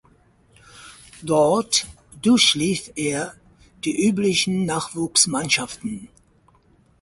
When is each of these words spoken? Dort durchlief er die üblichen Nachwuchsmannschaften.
Dort 1.21 1.85
durchlief 2.23 2.91
er 2.95 3.35
die 3.83 4.07
üblichen 4.07 4.65
Nachwuchsmannschaften. 4.65 6.07